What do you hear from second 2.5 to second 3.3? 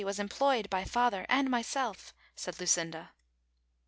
Lucinda.